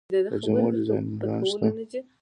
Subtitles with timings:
[0.25, 1.67] د جامو ډیزاینران شته؟